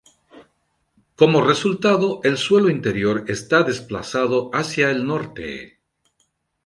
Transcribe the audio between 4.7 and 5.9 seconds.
el norte.